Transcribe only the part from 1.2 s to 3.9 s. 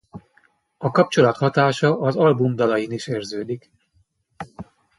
hatása az album dalain is érződik.